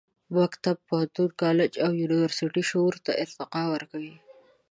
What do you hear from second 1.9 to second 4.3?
یونیورسټي شعور ته ارتقا ورکوي.